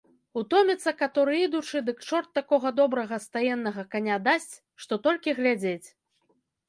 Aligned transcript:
Утоміцца 0.39 0.91
каторы 1.01 1.35
ідучы, 1.47 1.77
дык 1.89 1.99
чорт 2.09 2.29
такога 2.39 2.67
добрага 2.79 3.19
стаеннага 3.29 3.83
каня 3.95 4.17
дасць, 4.29 4.51
што 4.85 4.93
толькі 5.09 5.39
глядзець. 5.43 5.87